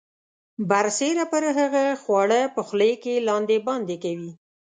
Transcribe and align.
برسیره 0.69 1.23
پر 1.31 1.43
هغه 1.57 1.85
خواړه 2.03 2.41
په 2.55 2.61
خولې 2.67 2.91
کې 3.03 3.15
لاندې 3.27 3.57
باندې 3.67 3.95
کوي. 4.03 4.31